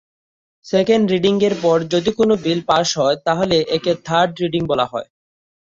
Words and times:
Second 0.65 1.05
রিডিংয়ের 1.13 1.55
পর 1.63 1.77
যদি 1.93 2.11
কোনো 2.19 2.33
বিল 2.43 2.59
পাশ 2.69 2.87
হয় 2.97 3.17
তাহলে 3.25 3.57
একে 3.75 3.91
থার্ড 4.05 4.31
রিডিং 4.41 4.61
বলা 4.71 4.85
হয়। 4.91 5.07